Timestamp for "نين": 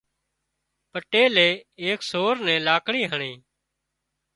2.45-2.59